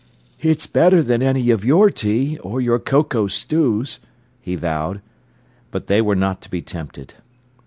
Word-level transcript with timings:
"It's 0.39 0.65
better 0.65 1.03
than 1.03 1.21
any 1.21 1.51
of 1.51 1.63
your 1.63 1.91
tea 1.91 2.39
or 2.39 2.59
your 2.59 2.79
cocoa 2.79 3.27
stews," 3.27 3.99
he 4.41 4.55
vowed. 4.55 4.99
But 5.69 5.85
they 5.85 6.01
were 6.01 6.15
not 6.15 6.41
to 6.41 6.49
be 6.49 6.63
tempted. 6.63 7.13